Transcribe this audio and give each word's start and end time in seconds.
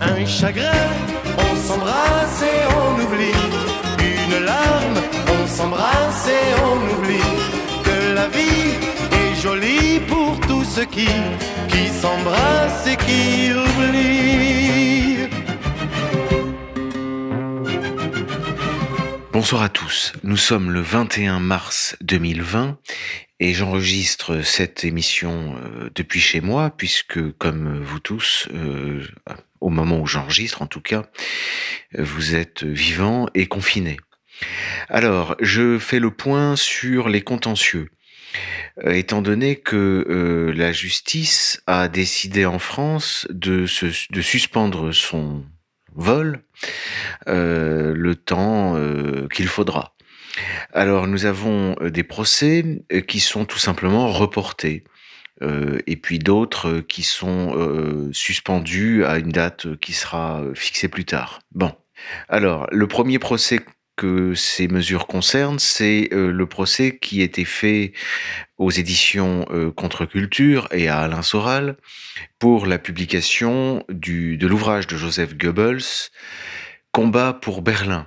Un 0.00 0.24
chagrin, 0.24 0.70
on 1.36 1.56
s'embrasse 1.56 2.42
et 2.42 2.64
on 2.80 2.94
oublie. 3.04 3.42
Une 4.00 4.44
larme, 4.44 4.98
on 5.26 5.46
s'embrasse 5.46 6.28
et 6.28 6.54
on 6.62 6.76
oublie. 6.94 7.32
Que 7.84 8.14
la 8.14 8.28
vie 8.28 8.72
est 9.12 9.34
jolie 9.42 10.00
pour 10.08 10.40
tous 10.46 10.64
ceux 10.64 10.86
qui, 10.86 11.08
qui 11.68 11.88
s'embrassent 11.88 12.86
et 12.86 12.96
qui 12.96 13.52
oublient. 13.52 15.17
Bonsoir 19.40 19.62
à 19.62 19.68
tous. 19.68 20.14
Nous 20.24 20.36
sommes 20.36 20.72
le 20.72 20.80
21 20.80 21.38
mars 21.38 21.96
2020 22.00 22.76
et 23.38 23.54
j'enregistre 23.54 24.42
cette 24.42 24.82
émission 24.82 25.54
euh, 25.54 25.90
depuis 25.94 26.18
chez 26.18 26.40
moi 26.40 26.74
puisque, 26.76 27.20
comme 27.38 27.80
vous 27.80 28.00
tous, 28.00 28.48
euh, 28.52 29.06
au 29.60 29.68
moment 29.68 30.00
où 30.00 30.06
j'enregistre 30.08 30.60
en 30.60 30.66
tout 30.66 30.80
cas, 30.80 31.04
vous 31.96 32.34
êtes 32.34 32.64
vivants 32.64 33.28
et 33.36 33.46
confinés. 33.46 33.98
Alors, 34.88 35.36
je 35.38 35.78
fais 35.78 36.00
le 36.00 36.10
point 36.10 36.56
sur 36.56 37.08
les 37.08 37.22
contentieux. 37.22 37.90
Euh, 38.84 38.90
étant 38.90 39.22
donné 39.22 39.54
que 39.54 40.52
la 40.52 40.72
justice 40.72 41.62
a 41.68 41.86
décidé 41.86 42.44
en 42.44 42.58
France 42.58 43.28
de, 43.30 43.66
se, 43.66 43.86
de 44.10 44.20
suspendre 44.20 44.90
son 44.92 45.44
vol 45.98 46.42
euh, 47.26 47.92
le 47.94 48.14
temps 48.14 48.76
euh, 48.76 49.28
qu'il 49.28 49.48
faudra. 49.48 49.94
Alors 50.72 51.06
nous 51.06 51.26
avons 51.26 51.74
euh, 51.82 51.90
des 51.90 52.04
procès 52.04 52.84
qui 53.06 53.20
sont 53.20 53.44
tout 53.44 53.58
simplement 53.58 54.08
reportés. 54.08 54.84
et 55.86 55.96
puis 55.96 56.18
d'autres 56.18 56.80
qui 56.80 57.04
sont 57.04 57.54
suspendus 58.12 59.04
à 59.04 59.18
une 59.18 59.30
date 59.30 59.76
qui 59.76 59.92
sera 59.92 60.42
fixée 60.54 60.88
plus 60.88 61.04
tard. 61.04 61.38
Bon. 61.52 61.72
Alors, 62.28 62.66
le 62.72 62.88
premier 62.88 63.20
procès 63.20 63.60
que 63.98 64.32
ces 64.34 64.68
mesures 64.68 65.08
concernent, 65.08 65.58
c'est 65.58 66.08
euh, 66.12 66.30
le 66.30 66.46
procès 66.46 66.98
qui 66.98 67.20
été 67.20 67.44
fait 67.44 67.92
aux 68.56 68.70
éditions 68.70 69.44
euh, 69.50 69.72
Contre-Culture 69.72 70.68
et 70.70 70.88
à 70.88 71.00
Alain 71.00 71.22
Soral 71.22 71.76
pour 72.38 72.66
la 72.66 72.78
publication 72.78 73.84
du, 73.88 74.38
de 74.38 74.46
l'ouvrage 74.46 74.86
de 74.86 74.96
Joseph 74.96 75.36
Goebbels, 75.36 75.82
Combat 76.92 77.32
pour 77.32 77.60
Berlin. 77.60 78.06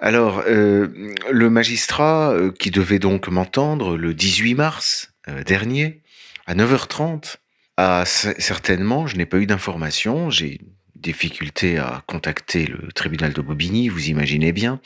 Alors, 0.00 0.44
euh, 0.46 1.12
le 1.30 1.50
magistrat 1.50 2.34
qui 2.58 2.70
devait 2.70 3.00
donc 3.00 3.28
m'entendre 3.28 3.96
le 3.96 4.14
18 4.14 4.54
mars 4.54 5.12
dernier, 5.44 6.02
à 6.46 6.54
9h30, 6.54 7.36
a 7.76 8.04
certainement, 8.04 9.06
je 9.08 9.16
n'ai 9.16 9.26
pas 9.26 9.38
eu 9.38 9.46
d'informations, 9.46 10.30
j'ai 10.30 10.60
difficulté 11.04 11.78
à 11.78 12.02
contacter 12.06 12.66
le 12.66 12.90
tribunal 12.92 13.32
de 13.32 13.40
Bobigny, 13.42 13.88
vous 13.88 14.08
imaginez 14.08 14.52
bien. 14.52 14.80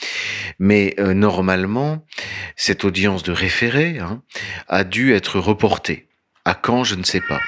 Mais 0.59 0.95
euh, 0.99 1.15
normalement, 1.15 2.05
cette 2.57 2.85
audience 2.85 3.23
de 3.23 3.33
référé 3.33 3.99
hein, 4.01 4.23
a 4.67 4.85
dû 4.85 5.15
être 5.15 5.39
reportée. 5.39 6.09
À 6.45 6.55
quand, 6.55 6.85
je 6.85 6.97
ne 6.97 7.05
sais 7.05 7.21
pas. 7.21 7.41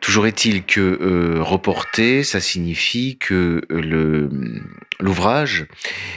Toujours 0.00 0.26
est-il 0.26 0.64
que 0.64 0.80
euh, 0.80 2.22
ça 2.22 2.40
signifie 2.40 3.18
que 3.18 3.60
euh, 3.70 4.30
l'ouvrage 5.00 5.66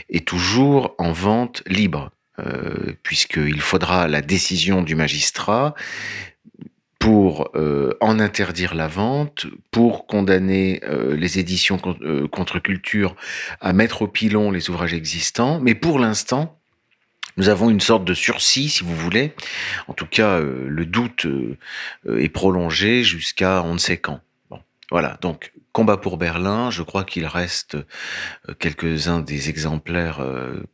est 0.09 0.25
toujours 0.25 0.95
en 0.99 1.11
vente 1.11 1.63
libre, 1.67 2.11
puisqu'il 3.03 3.61
faudra 3.61 4.07
la 4.07 4.21
décision 4.21 4.81
du 4.81 4.95
magistrat 4.95 5.75
pour 7.03 7.49
euh, 7.55 7.97
en 7.99 8.17
interdire 8.17 8.75
la 8.75 8.87
vente, 8.87 9.45
pour 9.71 10.07
condamner 10.07 10.79
euh, 10.85 11.17
les 11.17 11.37
éditions 11.37 11.77
euh, 12.01 12.29
contre 12.29 12.59
culture 12.59 13.17
à 13.59 13.73
mettre 13.73 14.03
au 14.03 14.07
pilon 14.07 14.51
les 14.51 14.69
ouvrages 14.69 14.93
existants. 14.93 15.59
Mais 15.59 15.75
pour 15.75 15.99
l'instant, 15.99 16.57
nous 17.35 17.49
avons 17.49 17.69
une 17.69 17.81
sorte 17.81 18.05
de 18.05 18.13
sursis, 18.13 18.69
si 18.69 18.85
vous 18.85 18.95
voulez. 18.95 19.33
En 19.89 19.93
tout 19.93 20.05
cas, 20.05 20.39
le 20.39 20.85
doute 20.85 21.27
est 22.07 22.29
prolongé 22.29 23.03
jusqu'à 23.03 23.63
on 23.63 23.73
ne 23.73 23.79
sait 23.79 23.97
quand. 23.97 24.21
Bon, 24.49 24.61
voilà. 24.89 25.17
Donc, 25.19 25.51
combat 25.73 25.97
pour 25.97 26.15
Berlin. 26.15 26.71
Je 26.71 26.83
crois 26.83 27.03
qu'il 27.03 27.25
reste 27.25 27.75
quelques-uns 28.59 29.19
des 29.19 29.49
exemplaires 29.49 30.25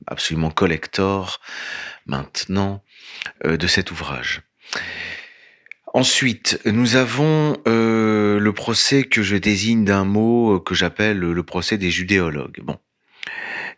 absolument 0.06 0.52
collector 0.52 1.40
maintenant 2.06 2.84
de 3.46 3.68
cet 3.68 3.90
ouvrage. 3.90 4.44
Ensuite, 5.94 6.60
nous 6.66 6.96
avons 6.96 7.58
euh, 7.68 8.40
le 8.40 8.54
procès 8.54 9.04
que 9.04 9.24
je 9.24 9.36
désigne 9.36 9.86
d'un 9.86 10.06
mot 10.06 10.56
euh, 10.56 10.60
que 10.60 10.76
j'appelle 10.76 11.20
le 11.20 11.44
procès 11.44 11.78
des 11.78 11.90
judéologues. 11.90 12.60
Bon. 12.64 12.78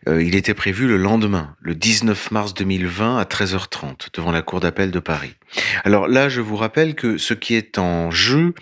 Euh, 0.08 0.22
il 0.22 0.34
était 0.34 0.54
prévu 0.54 0.88
le 0.88 0.96
lendemain, 0.96 1.54
le 1.60 1.74
19 1.74 2.32
mars 2.32 2.54
2020 2.54 3.18
à 3.18 3.24
13h30, 3.24 4.08
devant 4.14 4.32
la 4.32 4.42
Cour 4.42 4.60
d'appel 4.60 4.90
de 4.90 4.98
Paris. 4.98 5.34
Alors 5.84 6.08
là, 6.08 6.28
je 6.28 6.40
vous 6.40 6.56
rappelle 6.56 6.94
que 6.94 7.18
ce 7.18 7.34
qui 7.34 7.54
est 7.54 7.78
en 7.78 8.10
jeu, 8.10 8.54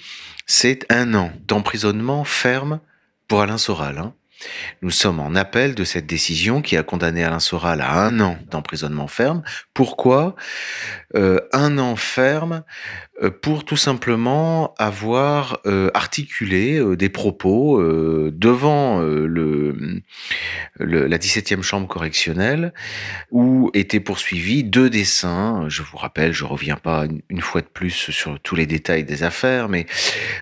c'est 0.47 0.85
un 0.93 1.15
an 1.15 1.33
d'emprisonnement 1.47 2.25
ferme 2.25 2.81
pour 3.27 3.41
Alain 3.41 3.59
Soral. 3.59 3.99
Hein. 3.99 4.15
Nous 4.83 4.91
sommes 4.91 5.21
en 5.21 5.35
appel 5.35 5.75
de 5.75 5.85
cette 5.85 6.07
décision 6.07 6.63
qui 6.63 6.77
a 6.77 6.83
condamné 6.83 7.25
Alain 7.25 7.41
Soral 7.41 7.81
à 7.81 8.05
un 8.05 8.21
an 8.21 8.39
d'emprisonnement 8.51 9.09
ferme. 9.09 9.43
Pourquoi? 9.75 10.37
Euh, 11.17 11.41
Un 11.53 11.79
an 11.79 11.97
ferme 11.97 12.63
euh, 13.21 13.31
pour 13.31 13.65
tout 13.65 13.77
simplement 13.77 14.75
avoir 14.79 15.61
euh, 15.67 15.91
articulé 15.93 16.81
des 16.97 17.09
propos 17.09 17.83
devant 18.31 19.01
la 20.79 21.19
17e 21.19 21.63
chambre 21.63 21.89
correctionnelle 21.89 22.73
où 23.31 23.71
étaient 23.75 24.01
poursuivis 24.01 24.65
deux 24.65 24.89
dessins. 24.89 25.65
Je 25.69 25.83
vous 25.83 25.97
rappelle, 25.97 26.33
je 26.33 26.45
reviens 26.45 26.77
pas 26.77 27.07
une 27.29 27.41
fois 27.41 27.61
de 27.61 27.67
plus 27.67 28.11
sur 28.11 28.39
tous 28.41 28.55
les 28.55 28.67
détails 28.67 29.05
des 29.05 29.23
affaires, 29.23 29.69
mais 29.69 29.87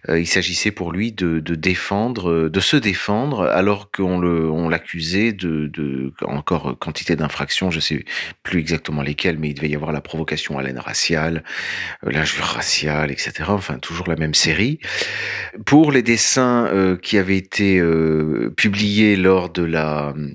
il 0.09 0.27
s'agissait 0.27 0.71
pour 0.71 0.93
lui 0.93 1.13
de, 1.13 1.41
de, 1.41 1.55
défendre, 1.55 2.49
de 2.49 2.61
se 2.61 2.77
défendre 2.77 3.43
alors 3.47 3.88
qu'on 3.95 4.23
on 4.23 4.69
l'accusait 4.69 5.33
de, 5.33 5.67
de 5.67 6.13
encore 6.25 6.79
quantité 6.79 7.17
d'infractions, 7.17 7.71
je 7.71 7.81
sais 7.81 8.05
plus 8.43 8.61
exactement 8.61 9.03
lesquelles, 9.03 9.39
mais 9.39 9.51
il 9.51 9.55
devait 9.55 9.69
y 9.69 9.75
avoir 9.75 9.93
la 9.93 10.01
provocation 10.01 10.59
à 10.59 10.63
l'aine 10.63 10.79
raciale, 10.79 11.45
l'injure 12.03 12.45
raciale 12.45 13.11
etc. 13.11 13.33
Enfin, 13.49 13.79
toujours 13.79 14.09
la 14.09 14.17
même 14.17 14.35
série. 14.35 14.79
Pour 15.67 15.93
les 15.93 16.03
dessins 16.03 16.67
euh, 16.67 16.97
qui 16.97 17.19
avaient 17.19 17.37
été 17.37 17.79
euh, 17.79 18.53
publiés 18.57 19.17
lors 19.17 19.51
de 19.51 19.63
la 19.63 20.09
hum, 20.09 20.35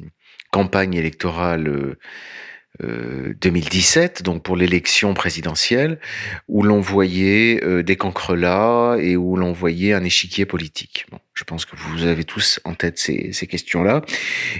campagne 0.51 0.93
électorale 0.93 1.95
2017, 2.81 4.19
euh, 4.19 4.23
donc 4.23 4.43
pour 4.43 4.55
l'élection 4.55 5.13
présidentielle, 5.13 5.99
où 6.47 6.63
l'on 6.63 6.79
voyait 6.81 7.83
des 7.83 7.95
cancrelats 7.95 8.97
et 8.99 9.15
où 9.15 9.35
l'on 9.35 9.51
voyait 9.51 9.93
un 9.93 10.03
échiquier 10.03 10.45
politique. 10.45 11.05
Bon, 11.11 11.19
je 11.33 11.43
pense 11.43 11.65
que 11.65 11.75
vous 11.75 12.03
avez 12.03 12.23
tous 12.23 12.59
en 12.63 12.73
tête 12.73 12.97
ces, 12.97 13.31
ces 13.33 13.47
questions-là. 13.47 14.01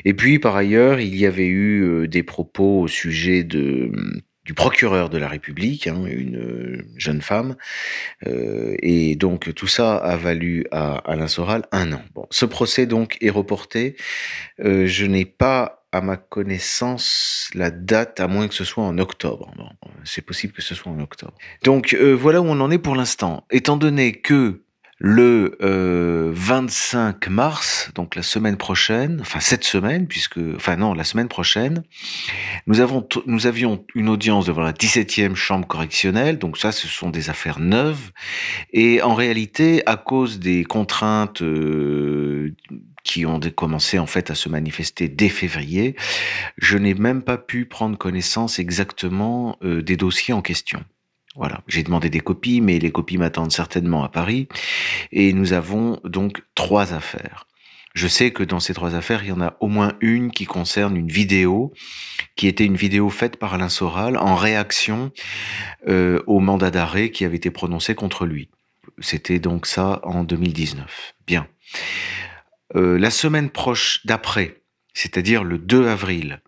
Et 0.06 0.13
puis, 0.13 0.40
par 0.40 0.56
ailleurs, 0.56 1.00
il 1.00 1.16
y 1.16 1.25
avait 1.25 1.47
eu 1.47 2.07
des 2.07 2.23
propos 2.23 2.81
au 2.81 2.88
sujet 2.88 3.44
de 3.44 3.91
du 4.46 4.53
procureur 4.53 5.09
de 5.09 5.18
la 5.18 5.28
République, 5.28 5.88
hein, 5.88 6.03
une 6.06 6.38
euh, 6.38 6.85
jeune 6.97 7.22
femme, 7.22 7.56
euh, 8.28 8.75
et 8.81 9.16
donc 9.16 9.53
tout 9.53 9.68
ça 9.68 9.96
a 9.96 10.18
valu 10.18 10.66
à 10.72 10.97
Alain 11.09 11.28
Soral 11.28 11.66
un 11.72 11.94
an. 11.94 12.02
Bon, 12.13 12.28
ce 12.29 12.46
procès 12.46 12.85
donc 12.85 13.18
est 13.22 13.29
reporté. 13.29 13.96
Euh, 14.59 14.85
je 14.85 15.06
n'ai 15.06 15.25
pas 15.25 15.82
à 15.93 16.01
ma 16.01 16.17
connaissance 16.17 17.49
la 17.53 17.69
date, 17.69 18.19
à 18.19 18.27
moins 18.27 18.47
que 18.47 18.55
ce 18.55 18.65
soit 18.65 18.83
en 18.83 18.97
octobre. 18.97 19.53
Bon, 19.55 19.69
c'est 20.03 20.23
possible 20.23 20.51
que 20.51 20.63
ce 20.63 20.73
soit 20.73 20.91
en 20.91 20.99
octobre. 20.99 21.33
Donc 21.63 21.95
voilà 21.95 22.41
où 22.41 22.45
on 22.45 22.59
en 22.59 22.71
est 22.71 22.79
pour 22.79 22.95
l'instant. 22.95 23.45
Étant 23.51 23.77
donné 23.77 24.13
que 24.13 24.63
le 24.97 25.57
25 26.34 27.28
euh, 27.28 27.29
mars, 27.29 27.91
donc 27.93 28.16
la 28.16 28.23
semaine 28.23 28.57
prochaine, 28.57 29.19
enfin 29.22 29.40
cette 29.40 29.66
semaine, 29.66 30.07
puisque, 30.07 30.40
enfin 30.55 30.78
non, 30.78 30.93
la 30.93 31.03
semaine 31.03 31.28
prochaine, 31.28 31.84
nous 32.67 32.79
avons, 32.79 33.07
nous 33.25 33.46
avions 33.46 33.85
une 33.96 34.09
audience 34.09 34.46
devant 34.46 34.61
la 34.61 34.72
17e 34.72 35.35
chambre 35.35 35.67
correctionnelle, 35.67 36.39
donc 36.39 36.57
ça, 36.57 36.72
ce 36.72 36.87
sont 36.87 37.09
des 37.09 37.29
affaires 37.29 37.59
neuves, 37.59 38.11
et 38.72 39.01
en 39.01 39.13
réalité, 39.13 39.84
à 39.85 39.97
cause 39.97 40.39
des 40.39 40.63
contraintes 40.63 41.41
euh, 41.41 42.55
qui 43.03 43.26
ont 43.26 43.40
commencé 43.40 44.00
en 44.00 44.05
fait 44.05 44.32
à 44.32 44.35
se 44.35 44.50
manifester 44.50 45.09
dès 45.09 45.29
février, 45.29 45.96
je 46.58 46.78
n'ai 46.78 46.94
même 46.94 47.22
pas 47.22 47.38
pu 47.38 47.66
prendre 47.66 47.97
connaissance 47.97 48.59
exactement 48.59 49.58
euh, 49.64 49.82
des 49.82 49.97
dossiers 49.97 50.34
en 50.34 50.41
question. 50.41 50.84
Voilà, 51.35 51.61
j'ai 51.67 51.84
demandé 51.84 52.09
des 52.09 52.20
copies, 52.20 52.61
mais 52.61 52.78
les 52.78 52.91
copies 52.91 53.17
m'attendent 53.17 53.52
certainement 53.52 54.03
à 54.03 54.09
Paris. 54.09 54.47
Et 55.11 55.34
nous 55.34 55.53
avons 55.53 56.00
donc 56.03 56.44
trois 56.53 56.94
affaires. 56.94 57.47
Je 57.96 58.08
sais 58.08 58.32
que 58.32 58.44
dans 58.44 58.59
ces 58.59 58.73
trois 58.73 58.96
affaires, 58.96 59.23
il 59.23 59.29
y 59.29 59.32
en 59.32 59.41
a 59.41 59.56
au 59.59 59.67
moins 59.67 59.94
une 60.02 60.32
qui 60.32 60.46
concerne 60.46 60.97
une 60.97 61.09
vidéo, 61.09 61.73
qui 62.35 62.47
était 62.47 62.66
une 62.66 62.76
vidéo 62.76 63.09
faite 63.09 63.38
par 63.38 63.53
Alain 63.53 63.70
Soral 63.70 64.17
en 64.17 64.35
réaction 64.35 65.11
euh, 65.88 66.22
au 66.26 66.40
mandat 66.40 66.72
d'arrêt 66.72 67.11
qui 67.11 67.23
avait 67.23 67.38
été 67.38 67.52
prononcé 67.52 67.94
contre 67.94 68.26
lui. 68.26 68.49
C'était 68.99 69.40
donc 69.40 69.67
ça 69.67 70.02
en 70.03 70.23
2019. 70.23 71.14
Bien. 71.28 71.47
Euh, 72.75 72.97
la 72.97 73.09
semaine 73.11 73.49
proche 73.49 74.02
d'après, 74.05 74.61
c'est-à-dire 74.93 75.43
le 75.43 75.58
2 75.58 75.87
avril, 75.87 76.41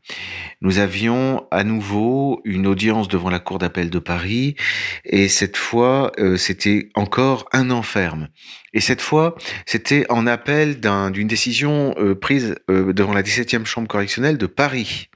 nous 0.62 0.78
avions 0.78 1.48
à 1.52 1.64
nouveau 1.64 2.42
une 2.46 2.68
audience 2.68 3.08
devant 3.08 3.30
la 3.30 3.40
Cour 3.40 3.60
d'appel 3.60 3.90
de 3.90 4.00
Paris, 4.00 4.56
et 5.04 5.28
cette 5.28 5.58
fois, 5.58 6.12
euh, 6.20 6.38
c'était 6.38 6.90
encore 6.96 7.48
un 7.52 7.72
an 7.72 7.82
ferme. 7.82 8.30
Et 8.74 8.82
cette 8.82 9.02
fois, 9.02 9.36
c'était 9.66 10.06
en 10.10 10.28
appel 10.28 10.80
d'une 10.80 11.28
décision 11.28 11.96
euh, 11.98 12.16
prise 12.16 12.56
devant 12.68 13.14
la 13.14 13.24
17e 13.24 13.66
chambre 13.66 13.88
correctionnelle 13.88 14.38
de 14.38 14.48
Paris 14.48 15.10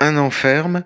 un 0.00 0.16
an 0.16 0.30
ferme 0.30 0.84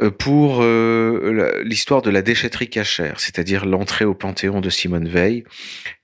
euh, 0.00 0.10
pour 0.10 0.58
euh, 0.60 1.62
l'histoire 1.64 2.02
de 2.02 2.10
la 2.10 2.22
déchetterie 2.22 2.68
cachère, 2.68 3.20
c'est-à-dire 3.20 3.64
l'entrée 3.64 4.04
au 4.04 4.14
Panthéon 4.14 4.60
de 4.60 4.70
Simone 4.70 5.08
Veil. 5.08 5.44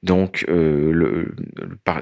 Donc, 0.03 0.45
euh, 0.49 0.91
le, 0.93 1.35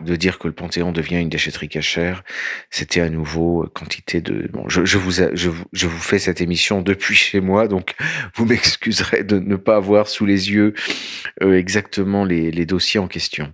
de 0.05 0.17
dire 0.17 0.39
que 0.39 0.49
le 0.49 0.55
Panthéon 0.55 0.93
devient 0.93 1.21
une 1.21 1.29
déchetterie 1.29 1.69
cachère, 1.69 2.23
c'était 2.71 3.01
à 3.01 3.09
nouveau 3.09 3.67
quantité 3.75 4.21
de... 4.21 4.49
Bon, 4.53 4.69
je, 4.69 4.85
je, 4.85 4.99
vous, 4.99 5.13
je, 5.13 5.49
vous, 5.49 5.65
je 5.73 5.87
vous 5.87 5.99
fais 5.99 6.19
cette 6.19 6.41
émission 6.41 6.83
depuis 6.83 7.15
chez 7.15 7.41
moi, 7.41 7.67
donc 7.67 7.95
vous 8.35 8.45
m'excuserez 8.45 9.25
de 9.25 9.39
ne 9.39 9.57
pas 9.57 9.77
avoir 9.77 10.09
sous 10.09 10.27
les 10.27 10.51
yeux 10.51 10.75
exactement 11.41 12.25
les, 12.25 12.51
les 12.51 12.67
dossiers 12.67 13.01
en 13.01 13.09
question. 13.09 13.53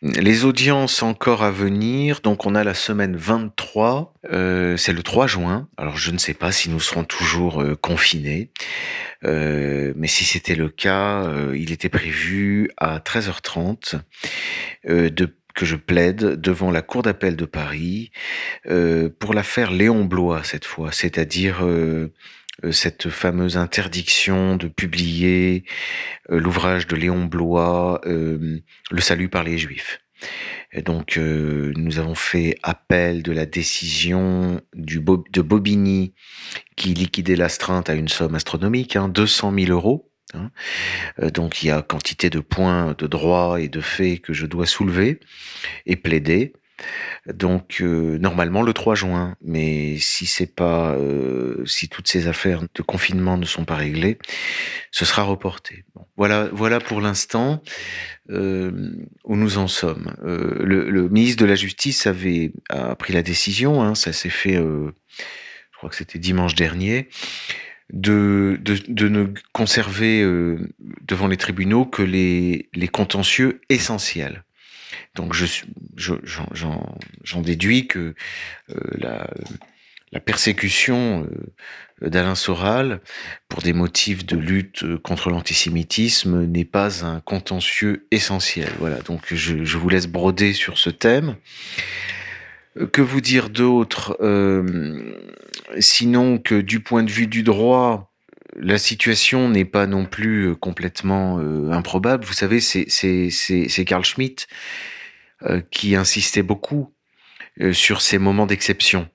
Les 0.00 0.44
audiences 0.44 1.02
encore 1.02 1.42
à 1.42 1.50
venir, 1.50 2.20
donc 2.20 2.46
on 2.46 2.54
a 2.54 2.62
la 2.62 2.74
semaine 2.74 3.16
23, 3.16 4.14
euh, 4.30 4.76
c'est 4.76 4.92
le 4.92 5.02
3 5.02 5.26
juin. 5.26 5.68
Alors 5.76 5.96
je 5.96 6.12
ne 6.12 6.18
sais 6.18 6.34
pas 6.34 6.52
si 6.52 6.70
nous 6.70 6.78
serons 6.78 7.02
toujours 7.02 7.60
euh, 7.60 7.74
confinés, 7.74 8.52
euh, 9.24 9.92
mais 9.96 10.06
si 10.06 10.24
c'était 10.24 10.54
le 10.54 10.68
cas, 10.68 11.28
il 11.52 11.72
était 11.72 11.88
prévu 11.88 12.70
à 12.76 13.00
13h30 13.00 13.98
de 14.86 15.34
que 15.54 15.66
je 15.66 15.74
plaide 15.74 16.40
devant 16.40 16.70
la 16.70 16.82
Cour 16.82 17.02
d'appel 17.02 17.34
de 17.34 17.44
Paris 17.44 18.12
pour 19.18 19.34
l'affaire 19.34 19.72
Léon 19.72 20.04
Blois 20.04 20.44
cette 20.44 20.64
fois, 20.64 20.92
c'est-à-dire 20.92 21.66
euh, 21.66 22.12
cette 22.70 23.08
fameuse 23.08 23.56
interdiction 23.56 24.56
de 24.56 24.68
publier 24.68 25.64
euh, 26.30 26.40
l'ouvrage 26.40 26.86
de 26.86 26.96
Léon 26.96 27.24
Blois, 27.24 28.00
euh, 28.06 28.60
Le 28.90 29.00
salut 29.00 29.28
par 29.28 29.44
les 29.44 29.58
Juifs. 29.58 30.00
Donc, 30.84 31.16
nous 31.16 31.98
avons 31.98 32.14
fait 32.14 32.58
appel 32.62 33.22
de 33.22 33.32
la 33.32 33.46
décision 33.46 34.60
de 34.74 35.40
Bobigny 35.40 36.12
qui 36.76 36.92
liquidait 36.92 37.36
l'astreinte 37.36 37.88
à 37.88 37.94
une 37.94 38.08
somme 38.08 38.34
astronomique, 38.34 38.96
hein, 38.96 39.08
200 39.08 39.54
000 39.58 39.72
euros. 39.72 40.12
Hein. 40.34 40.50
donc, 41.32 41.62
il 41.62 41.68
y 41.68 41.70
a 41.70 41.80
quantité 41.80 42.28
de 42.28 42.40
points 42.40 42.94
de 42.98 43.06
droit 43.06 43.62
et 43.62 43.68
de 43.68 43.80
faits 43.80 44.20
que 44.20 44.34
je 44.34 44.44
dois 44.44 44.66
soulever 44.66 45.20
et 45.86 45.96
plaider. 45.96 46.52
Donc 47.26 47.78
euh, 47.80 48.18
normalement 48.18 48.62
le 48.62 48.72
3 48.72 48.94
juin, 48.94 49.36
mais 49.42 49.98
si 49.98 50.26
c'est 50.26 50.54
pas, 50.54 50.92
euh, 50.92 51.64
toutes 51.90 52.08
ces 52.08 52.26
affaires 52.26 52.62
de 52.74 52.82
confinement 52.82 53.36
ne 53.36 53.44
sont 53.44 53.64
pas 53.64 53.76
réglées, 53.76 54.18
ce 54.90 55.04
sera 55.04 55.22
reporté. 55.22 55.84
voilà, 56.16 56.80
pour 56.80 57.00
l'instant 57.00 57.62
euh, 58.30 58.92
où 59.24 59.36
nous 59.36 59.58
en 59.58 59.68
sommes. 59.68 60.14
Le, 60.22 61.08
ministre 61.08 61.42
de 61.42 61.46
la 61.46 61.54
Justice 61.54 62.06
avait 62.06 62.52
a 62.68 62.94
pris 62.94 63.12
la 63.12 63.22
décision, 63.22 63.82
hein, 63.82 63.94
ça 63.94 64.12
s'est 64.12 64.30
fait, 64.30 64.54
je 64.54 65.76
crois 65.76 65.90
que 65.90 65.96
c'était 65.96 66.18
dimanche 66.18 66.54
dernier. 66.54 67.08
De, 67.90 68.60
ne 68.98 69.32
conserver 69.52 70.22
devant 71.02 71.26
les 71.26 71.38
tribunaux 71.38 71.86
que 71.86 72.02
les 72.02 72.88
contentieux 72.92 73.60
essentiels. 73.70 74.44
Donc 75.18 75.34
je, 75.34 75.44
j'en, 75.96 77.42
déduis 77.42 77.88
que 77.88 78.14
euh, 78.70 78.74
la, 80.12 80.20
persécution 80.20 81.26
euh, 82.02 82.08
d'Alain 82.08 82.36
Soral 82.36 83.00
pour 83.48 83.60
des 83.60 83.72
motifs 83.72 84.24
de 84.24 84.36
lutte 84.36 84.96
contre 84.98 85.30
l'antisémitisme 85.30 86.44
n'est 86.44 86.64
pas 86.64 87.04
un 87.04 87.18
contentieux 87.18 88.06
essentiel. 88.12 88.70
Voilà, 88.78 89.00
donc 89.00 89.34
je, 89.34 89.76
vous 89.76 89.88
laisse 89.88 90.06
broder 90.06 90.52
sur 90.52 90.78
ce 90.78 90.88
thème. 90.88 91.34
Que 92.92 93.02
vous 93.02 93.20
dire 93.20 93.50
d'autre 93.50 94.16
euh, 94.20 95.16
Sinon 95.80 96.38
que 96.38 96.60
du 96.60 96.78
point 96.78 97.02
de 97.02 97.10
vue 97.10 97.26
du 97.26 97.42
droit, 97.42 98.12
la 98.56 98.78
situation 98.78 99.48
n'est 99.48 99.64
pas 99.64 99.88
non 99.88 100.04
plus 100.04 100.54
complètement 100.54 101.38
improbable. 101.72 102.24
Vous 102.24 102.34
savez, 102.34 102.60
c'est, 102.60 103.84
Carl 103.84 104.04
Schmitt 104.04 104.46
euh, 104.46 104.97
qui 105.70 105.94
insistait 105.96 106.42
beaucoup 106.42 106.92
euh, 107.60 107.72
sur 107.72 108.02
ces 108.02 108.18
moments 108.18 108.46
d'exception. 108.46 109.08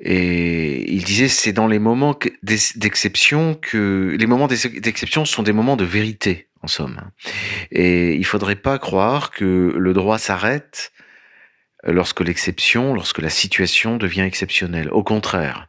Et 0.00 0.90
il 0.92 1.04
disait 1.04 1.28
c'est 1.28 1.52
dans 1.52 1.66
les 1.66 1.78
moments 1.78 2.18
d'exception 2.42 3.54
que 3.54 4.16
les 4.18 4.26
moments 4.26 4.48
d'exception 4.48 5.24
sont 5.24 5.42
des 5.42 5.52
moments 5.52 5.76
de 5.76 5.84
vérité 5.84 6.48
en 6.62 6.66
somme. 6.66 7.00
Et 7.70 8.14
il 8.14 8.24
faudrait 8.24 8.56
pas 8.56 8.78
croire 8.78 9.30
que 9.30 9.74
le 9.76 9.92
droit 9.92 10.18
s'arrête 10.18 10.92
lorsque 11.84 12.20
l'exception, 12.20 12.94
lorsque 12.94 13.20
la 13.20 13.30
situation 13.30 13.96
devient 13.96 14.22
exceptionnelle. 14.22 14.90
Au 14.90 15.02
contraire, 15.02 15.68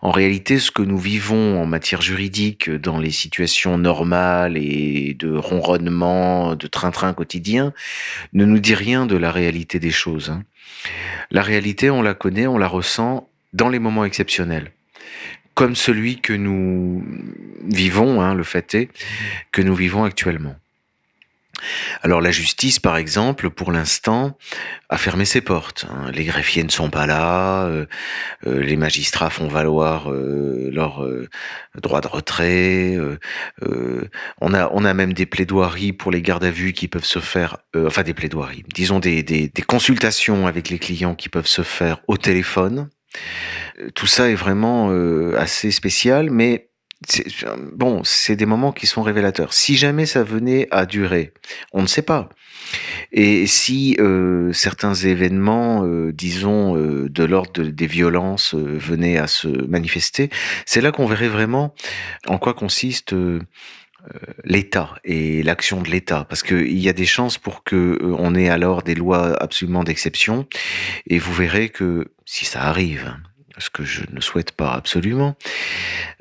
en 0.00 0.10
réalité, 0.10 0.58
ce 0.58 0.70
que 0.70 0.82
nous 0.82 0.98
vivons 0.98 1.60
en 1.62 1.66
matière 1.66 2.02
juridique 2.02 2.70
dans 2.70 2.98
les 2.98 3.10
situations 3.10 3.78
normales 3.78 4.56
et 4.56 5.14
de 5.18 5.34
ronronnement, 5.34 6.56
de 6.56 6.66
train-train 6.66 7.12
quotidien, 7.14 7.72
ne 8.32 8.44
nous 8.44 8.58
dit 8.58 8.74
rien 8.74 9.06
de 9.06 9.16
la 9.16 9.32
réalité 9.32 9.78
des 9.78 9.90
choses. 9.90 10.30
Hein. 10.30 10.42
La 11.30 11.42
réalité, 11.42 11.90
on 11.90 12.02
la 12.02 12.14
connaît, 12.14 12.46
on 12.46 12.58
la 12.58 12.68
ressent 12.68 13.28
dans 13.52 13.68
les 13.68 13.78
moments 13.78 14.04
exceptionnels 14.04 14.72
comme 15.54 15.76
celui 15.76 16.20
que 16.20 16.32
nous 16.32 17.04
vivons, 17.64 18.20
hein, 18.20 18.34
le 18.34 18.42
fait 18.42 18.74
est, 18.74 18.88
que 19.52 19.62
nous 19.62 19.74
vivons 19.74 20.04
actuellement. 20.04 20.56
Alors 22.02 22.20
la 22.20 22.30
justice, 22.30 22.78
par 22.78 22.96
exemple, 22.96 23.50
pour 23.50 23.72
l'instant, 23.72 24.36
a 24.88 24.98
fermé 24.98 25.24
ses 25.24 25.40
portes. 25.40 25.86
Hein. 25.90 26.10
Les 26.12 26.24
greffiers 26.24 26.64
ne 26.64 26.70
sont 26.70 26.90
pas 26.90 27.06
là, 27.06 27.64
euh, 27.64 27.86
euh, 28.46 28.62
les 28.62 28.76
magistrats 28.76 29.30
font 29.30 29.48
valoir 29.48 30.10
euh, 30.10 30.70
leur 30.72 31.06
droit 31.80 32.00
de 32.00 32.08
retrait. 32.08 32.98
on 34.40 34.54
a 34.54 34.70
on 34.72 34.84
a 34.84 34.94
même 34.94 35.12
des 35.12 35.26
plaidoiries 35.26 35.92
pour 35.92 36.10
les 36.10 36.22
gardes 36.22 36.44
à 36.44 36.50
vue 36.50 36.72
qui 36.72 36.88
peuvent 36.88 37.04
se 37.04 37.18
faire, 37.18 37.58
enfin 37.76 38.02
des 38.02 38.14
plaidoiries, 38.14 38.64
disons 38.74 38.98
des, 38.98 39.22
des, 39.22 39.48
des 39.48 39.62
consultations 39.62 40.46
avec 40.46 40.68
les 40.70 40.78
clients 40.78 41.14
qui 41.14 41.28
peuvent 41.28 41.46
se 41.46 41.62
faire 41.62 42.00
au 42.08 42.16
téléphone. 42.16 42.88
Tout 43.94 44.06
ça 44.06 44.30
est 44.30 44.34
vraiment 44.34 44.90
assez 45.36 45.70
spécial, 45.70 46.30
mais 46.30 46.68
bon, 47.72 48.02
c'est 48.04 48.36
des 48.36 48.46
moments 48.46 48.72
qui 48.72 48.86
sont 48.86 49.02
révélateurs. 49.02 49.52
Si 49.52 49.76
jamais 49.76 50.06
ça 50.06 50.22
venait 50.22 50.68
à 50.70 50.86
durer, 50.86 51.32
on 51.72 51.82
ne 51.82 51.86
sait 51.86 52.02
pas. 52.02 52.28
Et 53.12 53.46
si 53.46 53.96
euh, 54.00 54.52
certains 54.52 54.94
événements, 54.94 55.84
euh, 55.84 56.12
disons, 56.12 56.76
euh, 56.76 57.08
de 57.08 57.24
l'ordre 57.24 57.62
des 57.62 57.86
violences 57.86 58.54
venaient 58.54 59.18
à 59.18 59.26
se 59.26 59.48
manifester, 59.48 60.30
c'est 60.66 60.80
là 60.80 60.92
qu'on 60.92 61.06
verrait 61.06 61.28
vraiment 61.28 61.74
en 62.26 62.38
quoi 62.38 62.54
consiste 62.54 63.14
l'État 64.44 64.94
et 65.02 65.42
l'action 65.42 65.80
de 65.80 65.88
l'État, 65.88 66.26
parce 66.28 66.42
qu'il 66.42 66.78
y 66.78 66.90
a 66.90 66.92
des 66.92 67.06
chances 67.06 67.38
pour 67.38 67.64
que 67.64 67.98
on 68.02 68.34
ait 68.34 68.50
alors 68.50 68.82
des 68.82 68.94
lois 68.94 69.34
absolument 69.42 69.82
d'exception, 69.82 70.46
et 71.06 71.18
vous 71.18 71.32
verrez 71.32 71.70
que 71.70 72.12
si 72.26 72.44
ça 72.44 72.64
arrive, 72.64 73.16
ce 73.58 73.70
que 73.70 73.84
je 73.84 74.02
ne 74.12 74.20
souhaite 74.20 74.52
pas 74.52 74.72
absolument, 74.72 75.36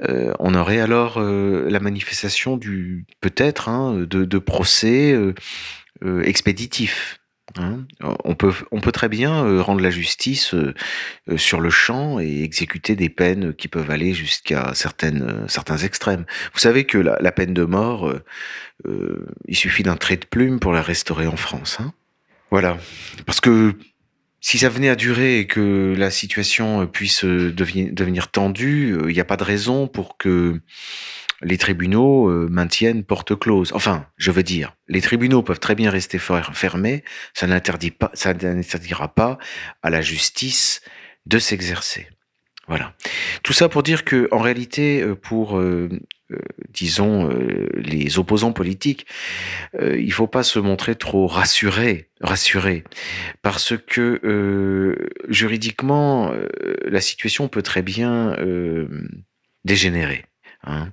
euh, 0.02 0.34
on 0.40 0.54
aurait 0.56 0.80
alors 0.80 1.18
euh, 1.18 1.68
la 1.70 1.80
manifestation 1.80 2.58
du 2.58 3.06
peut-être 3.22 3.70
hein, 3.70 4.06
de, 4.10 4.26
de, 4.26 4.38
procès 4.38 5.14
euh, 5.14 6.24
expéditifs. 6.24 7.20
Hein. 7.58 7.86
On, 8.24 8.36
peut, 8.36 8.54
on 8.72 8.80
peut 8.80 8.92
très 8.92 9.10
bien 9.10 9.62
rendre 9.62 9.82
la 9.82 9.92
justice 9.92 10.56
sur 11.36 11.60
le 11.60 11.70
champ 11.70 12.20
et 12.20 12.42
exécuter 12.42 12.96
des 12.96 13.10
peines 13.10 13.54
qui 13.54 13.68
peuvent 13.68 13.92
aller 13.92 14.14
jusqu'à 14.14 14.72
certaines, 14.74 15.46
certains 15.48 15.78
extrêmes. 15.78 16.26
Vous 16.54 16.60
savez 16.60 16.86
que 16.86 16.98
la, 16.98 17.18
la 17.20 17.32
peine 17.32 17.54
de 17.54 17.66
mort, 17.66 18.12
il 18.88 19.56
suffit 19.56 19.84
d'un 19.84 19.98
trait 19.98 20.18
de 20.18 20.26
plume 20.26 20.60
pour 20.60 20.72
la 20.72 20.82
restaurer 20.82 21.28
en 21.28 21.36
France. 21.36 21.78
Hein. 21.80 21.94
voilà. 22.50 22.78
Parce 23.26 23.42
que 23.42 23.76
si 24.44 24.60
ça 24.60 24.70
venait 24.70 24.90
à 24.90 24.96
durer 24.96 25.40
et 25.40 25.48
que 25.48 25.96
la 25.98 26.12
situation 26.12 26.86
puisse 26.86 27.24
devenir, 27.24 28.28
tendue, 28.28 28.96
il 29.08 29.14
n'y 29.14 29.20
a 29.20 29.26
pas 29.26 29.38
de 29.38 29.44
raison 29.44 29.88
pour 29.88 30.18
que 30.18 30.60
les 31.42 31.58
tribunaux 31.58 32.30
maintiennent 32.50 33.06
porte 33.06 33.40
close. 33.40 33.72
Enfin, 33.74 34.06
je 34.18 34.32
veux 34.32 34.44
dire, 34.44 34.76
les 34.90 35.02
tribunaux 35.02 35.44
peuvent 35.44 35.62
très 35.62 35.76
bien 35.76 35.90
rester 35.90 36.20
fermés, 36.20 37.06
ça 37.34 37.48
n'interdit 37.48 37.92
pas, 37.92 38.12
ça 38.14 38.34
n'interdira 38.34 39.16
pas 39.16 39.38
à 39.82 39.90
la 39.90 40.02
justice 40.02 40.82
de 41.26 41.40
s'exercer. 41.40 42.10
Voilà. 42.68 42.94
Tout 43.44 43.54
ça 43.54 43.68
pour 43.68 43.84
dire 43.84 44.06
que, 44.06 44.28
en 44.32 44.40
réalité, 44.40 45.02
euh, 45.02 45.16
pour, 45.16 45.58
euh, 45.58 45.90
euh, 45.92 46.00
disons, 46.70 47.30
les 47.76 48.18
opposants 48.20 48.54
politiques, 48.54 49.06
il 49.82 50.12
faut 50.12 50.28
pas 50.28 50.44
se 50.44 50.60
montrer 50.60 50.96
trop 50.96 51.28
rassuré, 51.28 52.10
rassuré, 52.22 52.84
parce 53.42 53.74
que 53.78 54.96
juridiquement, 55.30 56.34
la 56.86 57.02
situation 57.02 57.48
peut 57.48 57.62
très 57.62 57.82
bien 57.82 58.36
dégénérer. 59.66 60.26
Hein. 60.66 60.90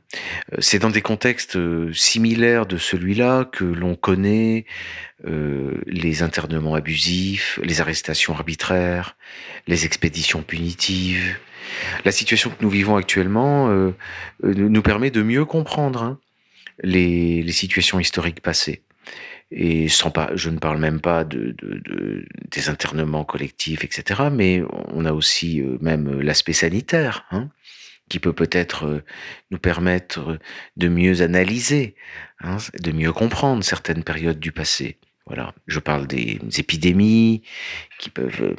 C'est 0.58 0.78
dans 0.78 0.90
des 0.90 1.02
contextes 1.02 1.58
similaires 1.92 2.66
de 2.66 2.76
celui-là 2.76 3.44
que 3.44 3.64
l'on 3.64 3.94
connaît 3.94 4.66
les 5.22 6.22
internements 6.22 6.74
abusifs, 6.74 7.60
les 7.62 7.82
arrestations 7.82 8.34
arbitraires, 8.34 9.16
les 9.66 9.84
expéditions 9.84 10.42
punitives, 10.42 11.36
la 12.04 12.12
situation 12.12 12.50
que 12.50 12.62
nous 12.62 12.70
vivons 12.70 12.96
actuellement 12.96 13.68
euh, 13.68 13.94
euh, 14.44 14.54
nous 14.54 14.82
permet 14.82 15.10
de 15.10 15.22
mieux 15.22 15.44
comprendre 15.44 16.02
hein, 16.02 16.18
les, 16.82 17.50
situations 17.52 18.00
historiques 18.00 18.40
passées. 18.40 18.82
Et 19.52 19.88
sans 19.88 20.10
pas, 20.10 20.30
je 20.36 20.48
ne 20.48 20.58
parle 20.58 20.78
même 20.78 21.00
pas 21.00 21.24
de, 21.24 21.56
des 22.50 22.68
internements 22.68 23.24
collectifs, 23.24 23.82
etc. 23.84 24.28
Mais 24.32 24.62
on 24.92 25.04
a 25.04 25.12
aussi 25.12 25.60
euh, 25.60 25.76
même 25.80 26.20
l'aspect 26.20 26.52
sanitaire, 26.52 27.26
hein, 27.30 27.48
qui 28.10 28.18
peut 28.18 28.34
peut-être 28.34 29.02
nous 29.50 29.58
permettre 29.58 30.38
de 30.76 30.88
mieux 30.88 31.22
analyser, 31.22 31.94
hein, 32.40 32.58
de 32.78 32.92
mieux 32.92 33.12
comprendre 33.12 33.64
certaines 33.64 34.04
périodes 34.04 34.38
du 34.38 34.52
passé. 34.52 34.98
Voilà, 35.26 35.54
je 35.66 35.78
parle 35.78 36.06
des 36.06 36.38
épidémies 36.58 37.42
qui 37.98 38.10
peuvent 38.10 38.54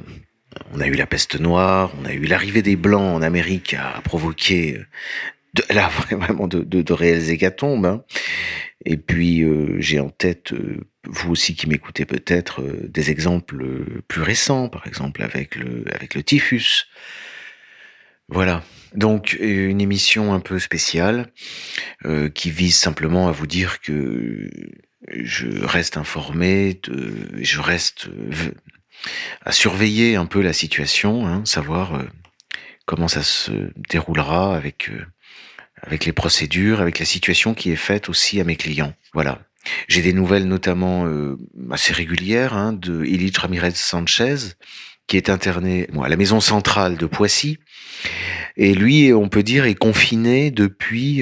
on 0.74 0.79
a 0.79 0.88
eu 0.88 0.93
la 0.93 1.05
peste 1.05 1.39
noire, 1.39 1.91
on 2.01 2.05
a 2.05 2.13
eu 2.13 2.25
l'arrivée 2.25 2.62
des 2.62 2.75
Blancs 2.75 3.15
en 3.15 3.22
Amérique 3.22 3.74
à 3.74 4.01
provoquer 4.01 4.77
euh, 4.77 4.86
de, 5.53 5.74
là 5.74 5.89
vraiment 6.10 6.48
de, 6.48 6.62
de, 6.62 6.93
réelles 6.93 7.29
hécatombes. 7.29 7.86
Hein. 7.86 8.03
Et 8.86 8.98
puis 8.98 9.43
euh, 9.43 9.75
j'ai 9.79 10.00
en 10.00 10.10
tête, 10.10 10.53
euh, 10.53 10.81
vous 11.05 11.31
aussi 11.31 11.55
qui 11.55 11.67
m'écoutez 11.67 12.05
peut-être, 12.05 12.63
des 12.88 13.12
exemples 13.12 14.01
plus 14.08 14.22
récents, 14.22 14.70
par 14.70 14.88
exemple 14.88 15.24
avec 15.24 15.55
le, 15.55 15.86
avec 15.93 16.15
le 16.15 16.24
typhus. 16.24 16.88
Voilà. 18.31 18.63
Donc 18.95 19.38
une 19.39 19.79
émission 19.79 20.33
un 20.33 20.39
peu 20.39 20.59
spéciale 20.59 21.31
qui 22.33 22.51
vise 22.51 22.75
simplement 22.75 23.29
à 23.29 23.31
vous 23.31 23.47
dire 23.47 23.79
que 23.79 24.50
je 25.09 25.47
reste 25.63 25.95
informé, 25.95 26.81
je 27.39 27.61
reste 27.61 28.09
à 29.43 29.51
surveiller 29.51 30.15
un 30.15 30.25
peu 30.25 30.41
la 30.41 30.53
situation, 30.53 31.27
hein, 31.27 31.43
savoir 31.45 31.95
euh, 31.95 32.03
comment 32.85 33.07
ça 33.07 33.23
se 33.23 33.51
déroulera 33.89 34.55
avec 34.55 34.89
euh, 34.89 35.05
avec 35.83 36.05
les 36.05 36.11
procédures, 36.11 36.79
avec 36.79 37.00
la 37.00 37.05
situation 37.05 37.55
qui 37.55 37.71
est 37.71 37.75
faite 37.75 38.07
aussi 38.07 38.39
à 38.39 38.43
mes 38.43 38.55
clients. 38.55 38.93
Voilà. 39.13 39.39
J'ai 39.88 40.03
des 40.03 40.13
nouvelles 40.13 40.47
notamment 40.47 41.07
euh, 41.07 41.38
assez 41.71 41.93
régulières 41.93 42.53
hein, 42.53 42.73
de 42.73 43.03
Illich 43.03 43.38
Ramirez 43.38 43.71
Sanchez, 43.71 44.35
qui 45.12 45.18
est 45.18 45.30
interné 45.30 45.89
à 46.01 46.08
la 46.08 46.15
maison 46.15 46.39
centrale 46.39 46.96
de 46.96 47.06
Poissy. 47.06 47.60
Et 48.56 48.74
lui, 48.74 49.12
on 49.12 49.27
peut 49.27 49.44
dire, 49.44 49.65
est 49.65 49.75
confiné 49.75 50.51
depuis 50.51 51.22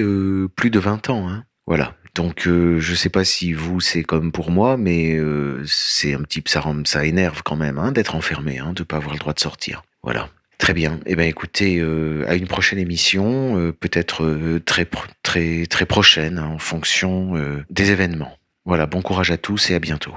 plus 0.55 0.69
de 0.69 0.79
20 0.79 1.09
ans. 1.09 1.27
Hein. 1.27 1.43
Voilà. 1.65 1.95
Donc 2.13 2.47
euh, 2.47 2.79
je 2.79 2.93
sais 2.93 3.09
pas 3.09 3.23
si 3.23 3.53
vous 3.53 3.79
c'est 3.79 4.03
comme 4.03 4.31
pour 4.31 4.51
moi, 4.51 4.77
mais 4.77 5.15
euh, 5.15 5.63
c'est 5.65 6.13
un 6.13 6.21
petit 6.21 6.43
ça 6.45 6.63
ça 6.85 7.05
énerve 7.05 7.41
quand 7.43 7.55
même 7.55 7.79
hein, 7.79 7.91
d'être 7.91 8.15
enfermé, 8.15 8.59
hein, 8.59 8.73
de 8.75 8.83
pas 8.83 8.97
avoir 8.97 9.13
le 9.13 9.19
droit 9.19 9.33
de 9.33 9.39
sortir. 9.39 9.83
Voilà. 10.03 10.29
Très 10.59 10.73
bien. 10.73 10.99
Eh 11.05 11.15
ben 11.15 11.27
écoutez, 11.27 11.79
euh, 11.79 12.25
à 12.27 12.35
une 12.35 12.47
prochaine 12.47 12.79
émission, 12.79 13.57
euh, 13.57 13.71
peut-être 13.71 14.23
euh, 14.23 14.61
très 14.63 14.87
très 15.23 15.65
très 15.65 15.85
prochaine 15.85 16.37
en 16.37 16.59
fonction 16.59 17.33
des 17.69 17.91
événements. 17.91 18.37
Voilà. 18.65 18.85
Bon 18.85 19.01
courage 19.01 19.31
à 19.31 19.37
tous 19.37 19.71
et 19.71 19.75
à 19.75 19.79
bientôt. 19.79 20.13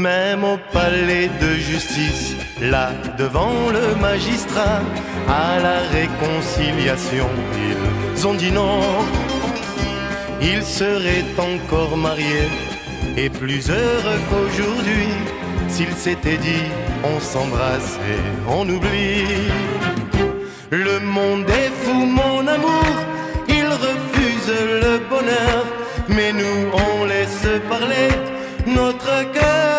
Même 0.00 0.44
au 0.44 0.56
palais 0.72 1.28
de 1.42 1.50
justice, 1.56 2.34
là 2.62 2.90
devant 3.18 3.70
le 3.70 3.94
magistrat, 4.00 4.80
à 5.28 5.60
la 5.60 5.80
réconciliation, 5.98 7.28
ils 8.16 8.26
ont 8.26 8.32
dit 8.32 8.50
non. 8.50 8.80
Ils 10.40 10.62
seraient 10.62 11.26
encore 11.36 11.98
mariés 11.98 12.48
et 13.18 13.28
plus 13.28 13.68
heureux 13.68 14.20
qu'aujourd'hui 14.30 15.10
s'ils 15.68 15.96
s'étaient 16.04 16.38
dit 16.38 16.66
on 17.04 17.20
s'embrasse 17.20 17.98
et 18.12 18.20
on 18.48 18.66
oublie. 18.76 19.52
Le 20.70 20.98
monde 21.00 21.50
est 21.50 21.72
fou, 21.82 22.06
mon 22.06 22.46
amour, 22.46 22.94
il 23.48 23.66
refuse 23.66 24.50
le 24.84 24.94
bonheur, 25.10 25.66
mais 26.08 26.32
nous 26.32 26.60
on 26.72 27.04
laisse 27.04 27.46
parler 27.68 28.08
notre 28.66 29.30
cœur 29.32 29.69